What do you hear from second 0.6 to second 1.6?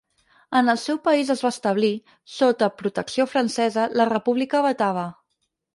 el seu país es va